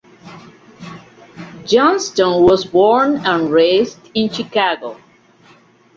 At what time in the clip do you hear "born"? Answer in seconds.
2.65-3.17